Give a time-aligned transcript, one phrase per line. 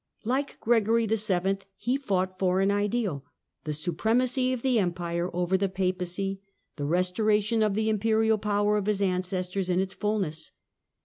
[0.25, 1.59] Like Gregory VII.
[1.77, 3.23] he fought for an ideal,
[3.65, 6.41] the supremacy of the Empire over the Papacy,
[6.75, 10.53] the restoration of the imperial power of his ancestors in its fulness.